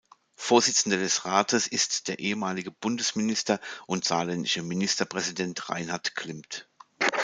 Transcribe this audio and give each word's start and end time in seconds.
Vorsitzender 0.37 0.97
des 0.97 1.25
Rates 1.25 1.67
ist 1.67 2.07
der 2.07 2.17
ehemalige 2.17 2.71
Bundesminister 2.71 3.59
und 3.85 4.03
saarländische 4.03 4.63
Ministerpräsident 4.63 5.69
Reinhard 5.69 6.15
Klimmt. 6.15 6.67